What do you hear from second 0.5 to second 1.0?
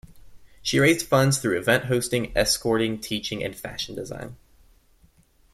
She